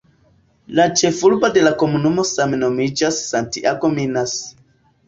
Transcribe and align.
La 0.79 0.85
ĉefurbo 1.01 1.51
de 1.59 1.65
la 1.67 1.75
komunumo 1.83 2.27
same 2.33 2.61
nomiĝas 2.65 3.25
"Santiago 3.31 3.95
Minas". 3.99 4.41